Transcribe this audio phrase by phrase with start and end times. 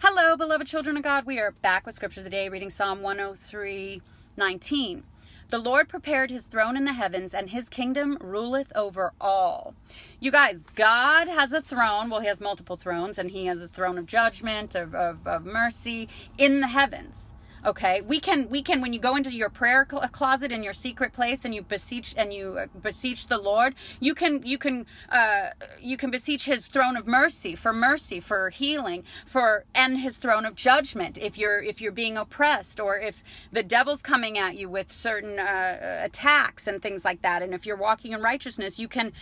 [0.00, 1.26] Hello, beloved children of God.
[1.26, 4.00] We are back with Scripture of the Day, reading Psalm 103
[4.36, 5.04] 19.
[5.50, 9.74] The Lord prepared his throne in the heavens, and his kingdom ruleth over all.
[10.20, 12.08] You guys, God has a throne.
[12.08, 15.44] Well, he has multiple thrones, and he has a throne of judgment, of, of, of
[15.44, 16.08] mercy
[16.38, 17.32] in the heavens
[17.64, 18.00] okay?
[18.00, 21.44] We can we can when you go into your prayer closet in your secret place
[21.44, 25.96] and you beseech and you uh, beseech the lord you can you can uh, you
[25.96, 30.54] can beseech his throne of mercy for mercy for healing for and his throne of
[30.54, 34.90] judgment if you're if you're being oppressed or if the devil's coming at you with
[34.90, 37.42] certain uh, attacks and things like that.
[37.42, 39.12] And if you're walking in righteousness you can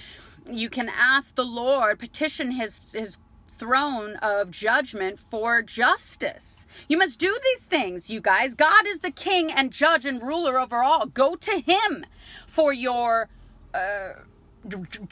[0.50, 3.18] you can ask the lord petition his his
[3.60, 6.66] throne of judgment for justice.
[6.88, 8.54] You must do these things, you guys.
[8.54, 11.04] God is the king and judge and ruler over all.
[11.04, 12.06] Go to him
[12.46, 13.28] for your
[13.74, 14.12] uh,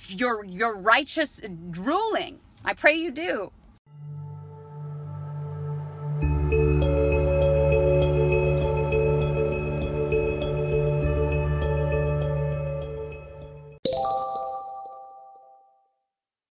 [0.08, 2.40] your your righteous ruling.
[2.64, 3.52] I pray you do.